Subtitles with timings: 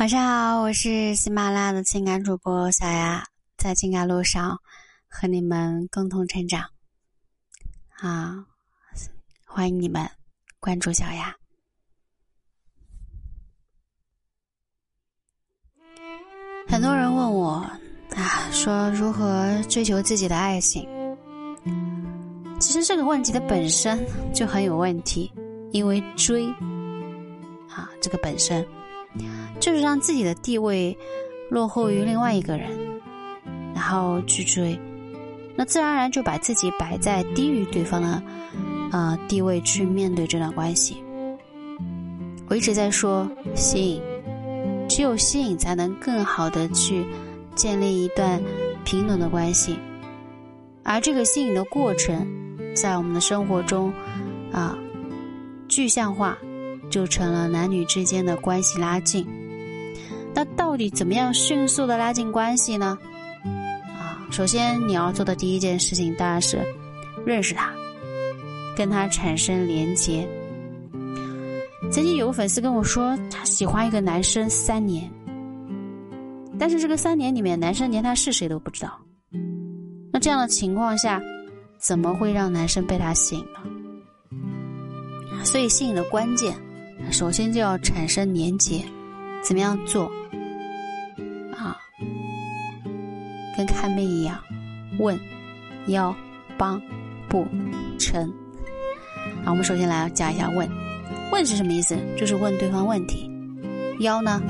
[0.00, 3.22] 晚上好，我是喜马拉雅的情感主播小丫，
[3.58, 4.58] 在情感路上
[5.06, 6.64] 和你们共同成长。
[7.98, 8.46] 啊，
[9.44, 10.10] 欢迎你们
[10.58, 11.36] 关注小丫。
[16.66, 17.56] 很多人问我
[18.16, 20.88] 啊，说如何追求自己的爱情？
[22.58, 25.30] 其实这个问题的本身就很有问题，
[25.72, 26.48] 因为追
[27.68, 28.66] 啊，这个本身。
[29.58, 30.96] 就是让自己的地位
[31.50, 32.70] 落后于另外一个人，
[33.74, 34.78] 然后去追，
[35.56, 38.22] 那自然而然就把自己摆在低于对方的
[38.92, 41.02] 呃地位去面对这段关系。
[42.48, 44.02] 我一直在说吸引，
[44.88, 47.04] 只有吸引才能更好的去
[47.54, 48.42] 建立一段
[48.84, 49.78] 平等的关系，
[50.82, 52.26] 而这个吸引的过程，
[52.74, 53.92] 在我们的生活中
[54.52, 54.78] 啊
[55.68, 56.38] 具象化。
[56.90, 59.26] 就成了男女之间的关系拉近。
[60.34, 62.98] 那到底怎么样迅速的拉近关系呢？
[63.98, 66.58] 啊，首先你要做的第一件事情当然是
[67.24, 67.72] 认识他，
[68.76, 70.28] 跟他产生连接。
[71.90, 75.10] 曾经有个粉丝跟我说，他喜欢一个男生三年，
[76.58, 78.96] 但是这个三年里面，男生连他是谁都不知道。
[80.12, 81.20] 那这样的情况下，
[81.78, 83.58] 怎么会让男生被他吸引呢？
[85.44, 86.54] 所以吸引的关键。
[87.10, 88.84] 首先就要产生连接，
[89.42, 90.10] 怎么样做？
[91.56, 91.76] 啊，
[93.56, 94.38] 跟看病一样，
[94.98, 95.18] 问、
[95.88, 96.14] 邀、
[96.56, 96.80] 帮、
[97.28, 97.46] 不、
[97.98, 98.32] 成。
[99.44, 100.68] 好，我们首先来讲一下问。
[101.32, 101.96] 问是什么意思？
[102.16, 103.30] 就是问对方问题。
[104.00, 104.42] 邀呢？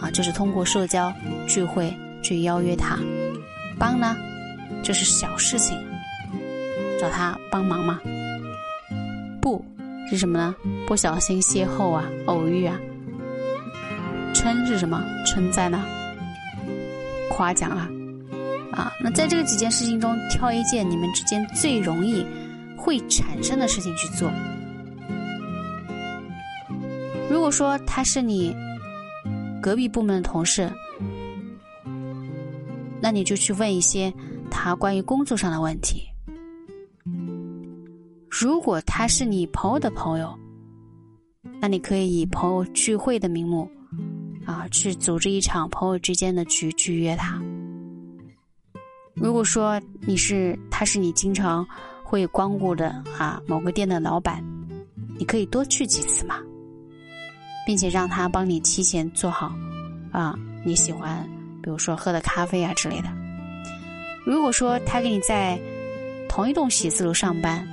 [0.00, 1.12] 啊，就是通过社交
[1.46, 2.98] 聚会去邀约他。
[3.78, 4.16] 帮呢？
[4.82, 5.76] 就是小事情，
[7.00, 8.00] 找他帮忙嘛。
[9.40, 9.64] 不。
[10.10, 10.54] 是什么呢？
[10.86, 12.78] 不小心邂逅啊，偶遇啊。
[14.34, 15.02] 称是什么？
[15.26, 15.82] 称赞呢？
[17.30, 17.88] 夸奖啊。
[18.72, 22.26] 啊，那在这个几件事情中挑一件你们之间最容易
[22.76, 24.30] 会产生的事情去做。
[27.30, 28.54] 如果说他是你
[29.62, 30.70] 隔壁部门的同事，
[33.00, 34.12] 那你就去问一些
[34.50, 36.08] 他关于工作上的问题。
[38.40, 40.34] 如果他是你朋友的朋友，
[41.60, 43.70] 那你可以以朋友聚会的名目，
[44.46, 47.38] 啊，去组织一场朋友之间的局去约他。
[49.14, 51.64] 如果说你是他是你经常
[52.02, 54.42] 会光顾的啊某个店的老板，
[55.18, 56.36] 你可以多去几次嘛，
[57.66, 59.54] 并且让他帮你提前做好
[60.10, 60.34] 啊
[60.64, 61.22] 你喜欢，
[61.62, 63.08] 比如说喝的咖啡啊之类的。
[64.24, 65.60] 如果说他跟你在
[66.30, 67.68] 同一栋写字楼上班，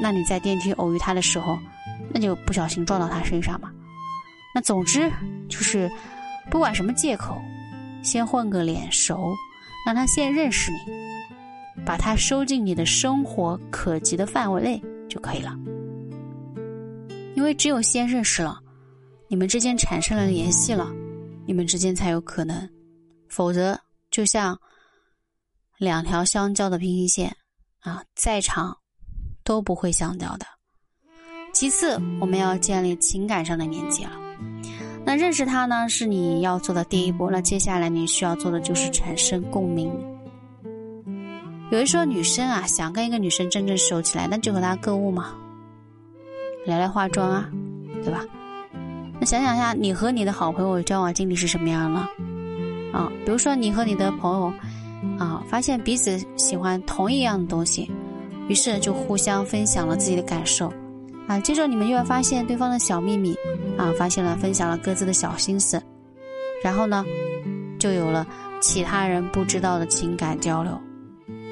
[0.00, 1.58] 那你在电梯偶遇他的时候，
[2.12, 3.70] 那就不小心撞到他身上嘛。
[4.54, 5.10] 那总之
[5.48, 5.90] 就是，
[6.50, 7.40] 不管什么借口，
[8.02, 9.34] 先混个脸熟，
[9.84, 15.56] 让他先认识你，把他收进你的生活可及的范围内就可以了。
[17.34, 18.58] 因为只有先认识了，
[19.28, 20.90] 你们之间产生了联系了，
[21.46, 22.68] 你们之间才有可能。
[23.28, 23.78] 否则，
[24.10, 24.58] 就像
[25.78, 27.36] 两条相交的平行线
[27.80, 28.76] 啊，再长。
[29.46, 30.44] 都不会相交的。
[31.52, 34.10] 其次，我们要建立情感上的连接了。
[35.04, 37.30] 那认识他呢，是你要做的第一步。
[37.30, 39.90] 那接下来你需要做的就是产生共鸣。
[41.70, 45.32] 有人说，女生啊，想跟一个女生真正熟起来，那就和她购物嘛，
[46.66, 47.48] 聊聊化妆啊，
[48.02, 48.24] 对吧？
[49.18, 52.06] 那想想下，你和你的好朋友交往经历是什么样呢？
[52.92, 54.52] 啊，比如说你和你的朋友
[55.18, 57.90] 啊，发现彼此喜欢同一样的东西。
[58.48, 60.72] 于是就互相分享了自己的感受，
[61.26, 63.34] 啊，接着你们又要发现对方的小秘密，
[63.76, 65.82] 啊，发现了分享了各自的小心思，
[66.62, 67.04] 然后呢，
[67.78, 68.26] 就有了
[68.60, 70.72] 其他人不知道的情感交流，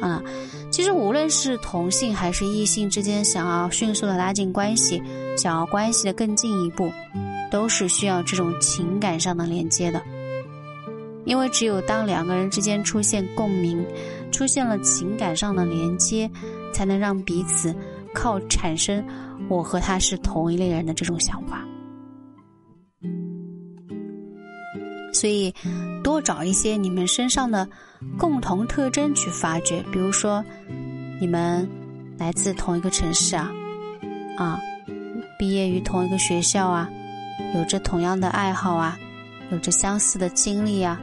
[0.00, 0.22] 啊，
[0.70, 5.02] 其实无论是同性还是异性之间，想要迅速的拉近关系，
[5.36, 6.90] 想要关系的更进一步，
[7.50, 10.02] 都是需要这种情感上的连接的，
[11.26, 13.84] 因为只有当两个人之间出现共鸣，
[14.32, 16.30] 出现了情感上的连接。
[16.72, 17.74] 才能让彼此
[18.14, 19.04] 靠产生
[19.48, 21.64] 我和他是同一类人的这种想法，
[25.12, 25.52] 所以
[26.02, 27.68] 多找一些你们身上的
[28.18, 30.44] 共同特征去发掘，比如说
[31.20, 31.68] 你们
[32.18, 33.50] 来自同一个城市啊，
[34.36, 34.60] 啊，
[35.38, 36.88] 毕业于同一个学校啊，
[37.54, 38.98] 有着同样的爱好啊，
[39.50, 41.00] 有着相似的经历啊，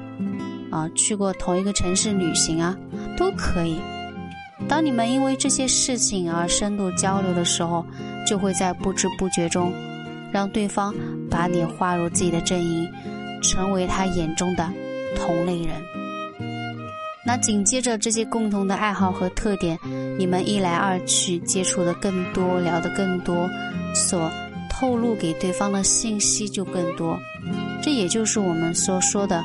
[0.71, 2.77] 啊，去过同一个城市旅行啊，
[3.17, 3.77] 都可以。
[4.67, 7.85] 当你们因为这些事情而深度交流的时候，
[8.27, 9.71] 就会在不知不觉中，
[10.31, 10.93] 让对方
[11.29, 12.87] 把你划入自己的阵营，
[13.43, 14.67] 成为他眼中的
[15.15, 15.75] 同类人。
[17.27, 19.77] 那紧接着这些共同的爱好和特点，
[20.17, 23.49] 你们一来二去接触的更多，聊得更多，
[23.93, 24.31] 所
[24.69, 27.17] 透露给对方的信息就更多。
[27.81, 29.43] 这也就是我们所说的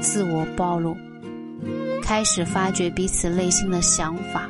[0.00, 0.96] 自我暴露，
[2.08, 4.48] 开始发掘彼此内心的想法，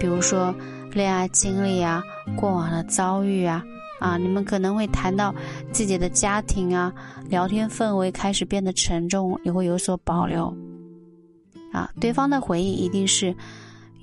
[0.00, 0.52] 比如说
[0.92, 2.02] 恋爱经历啊，
[2.34, 3.62] 过往的遭遇啊，
[4.00, 5.32] 啊，你们可能会谈到
[5.70, 6.92] 自己的家庭啊，
[7.28, 10.52] 聊天氛围开始变得沉重，也会有所保留。
[11.72, 13.32] 啊，对方的回应一定是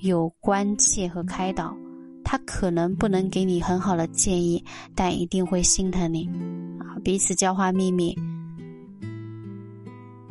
[0.00, 1.76] 有关切和开导，
[2.24, 6.26] 他可能不能给你很好的建议，但一定会心疼你。
[6.78, 8.16] 啊，彼此交换秘密，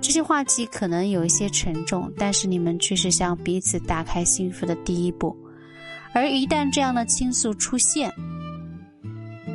[0.02, 5.36] 这些话题可能有一些沉重，但是你们却是向彼此打开心扉的第一步。
[6.14, 8.12] 而一旦这样的倾诉出现，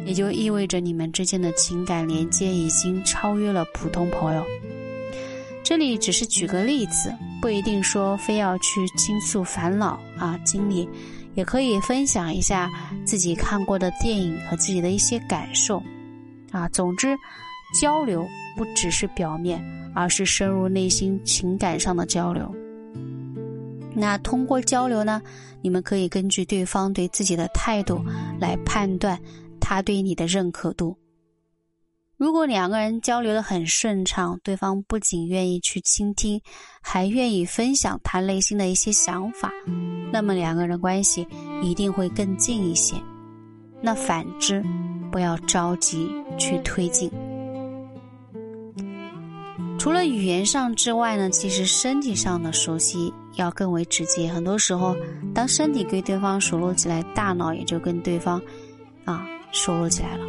[0.04, 4.44] 也就意味着你们之间的情感连接已经超越了普通朋友。
[5.62, 7.12] 这里只是举个例子。
[7.42, 10.88] 不一定说非要去倾诉烦恼啊经历，
[11.34, 12.70] 也可以分享一下
[13.04, 15.82] 自己看过的电影和自己的一些感受，
[16.52, 17.14] 啊，总之，
[17.80, 18.26] 交流
[18.56, 19.62] 不只是表面，
[19.94, 22.50] 而是深入内心情感上的交流。
[23.94, 25.22] 那通过交流呢，
[25.62, 28.04] 你们可以根据对方对自己的态度
[28.40, 29.18] 来判断
[29.60, 30.96] 他对你的认可度。
[32.16, 36.40] 如果两个人交流的很顺畅，对方不仅愿意去倾听，
[36.80, 39.50] 还愿意分享他内心的一些想法，
[40.12, 41.26] 那么两个人关系
[41.60, 42.94] 一定会更近一些。
[43.82, 44.64] 那反之，
[45.10, 47.10] 不要着急去推进。
[49.84, 54.32] 除了语言上之外呢，其实身体上的熟悉要更为直接。
[54.32, 54.96] 很多时候，
[55.34, 58.40] 当身体跟对方熟络起来，大脑也就跟对方
[59.04, 60.24] 啊熟络起来了。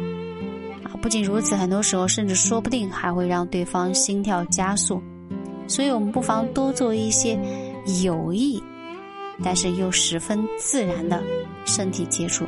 [0.84, 5.02] 啊不仅如此，很多时候甚至说不定还会让对方心跳加速，
[5.66, 7.40] 所以我们不妨多做一些
[8.04, 8.62] 有益，
[9.42, 11.22] 但是又十分自然的
[11.64, 12.44] 身体接触。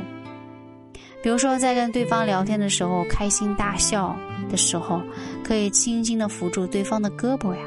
[1.21, 4.15] 比如说，在跟对方聊天的时候，开心大笑
[4.49, 5.01] 的时候，
[5.43, 7.61] 可以轻轻的扶住对方的胳膊呀；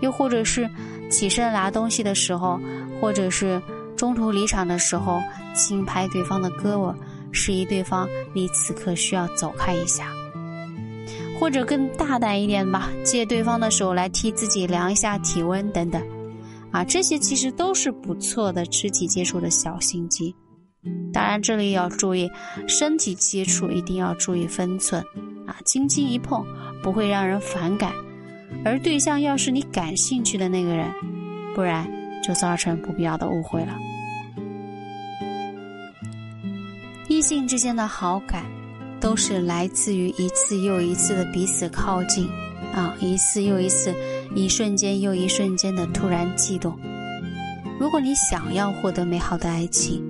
[0.00, 0.68] 又或者是
[1.10, 2.58] 起身拿东西的时候，
[3.00, 3.60] 或者是
[3.96, 5.20] 中途离场的时候，
[5.54, 6.94] 轻拍对方的胳膊。
[7.30, 10.10] 示意对方你此刻需要走开一下，
[11.38, 16.02] 或者更大胆一点吧，借对方的手来替自己量一下体温等等，
[16.70, 20.34] 啊，这些其实都是不错的肢体接触的小心机。
[21.12, 22.30] 当然，这里要注意
[22.66, 25.02] 身体接触一定要注意分寸，
[25.46, 26.44] 啊，轻轻一碰
[26.82, 27.92] 不会让人反感，
[28.64, 30.90] 而对象要是你感兴趣的那个人，
[31.54, 31.90] 不然
[32.22, 33.74] 就造成不必要的误会了。
[37.08, 38.44] 异性之间的好感，
[39.00, 42.28] 都是来自于一次又一次的彼此靠近，
[42.72, 43.94] 啊，一次又一次，
[44.34, 46.78] 一瞬间又一瞬间的突然悸动。
[47.80, 50.04] 如果你想要获得美好的爱情，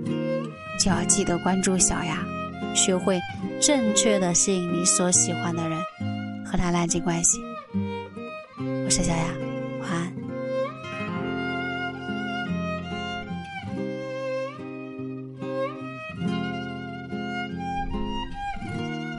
[0.78, 2.24] 就要记得关注小雅，
[2.74, 3.20] 学会
[3.60, 5.78] 正确的吸引你所喜欢的人，
[6.44, 7.38] 和他拉近关系。
[8.84, 9.47] 我是小雅。